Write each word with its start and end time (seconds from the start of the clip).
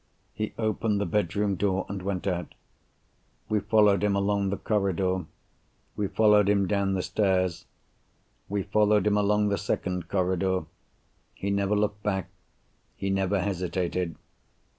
He 0.33 0.55
opened 0.57 0.99
the 0.99 1.05
bedroom 1.05 1.53
door, 1.53 1.85
and 1.87 2.01
went 2.01 2.25
out. 2.25 2.55
We 3.49 3.59
followed 3.59 4.03
him 4.03 4.15
along 4.15 4.49
the 4.49 4.57
corridor. 4.57 5.25
We 5.95 6.07
followed 6.07 6.49
him 6.49 6.65
down 6.67 6.95
the 6.95 7.03
stairs. 7.03 7.67
We 8.49 8.63
followed 8.63 9.05
him 9.05 9.15
along 9.15 9.49
the 9.49 9.59
second 9.59 10.07
corridor. 10.07 10.65
He 11.35 11.51
never 11.51 11.75
looked 11.75 12.01
back; 12.01 12.29
he 12.95 13.11
never 13.11 13.41
hesitated. 13.41 14.15